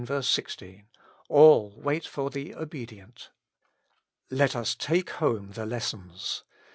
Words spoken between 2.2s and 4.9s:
the obedient. Let us